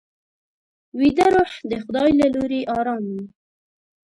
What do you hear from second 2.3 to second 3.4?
لوري ارام وي